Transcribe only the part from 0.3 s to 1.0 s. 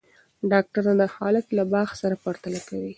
ډاکټره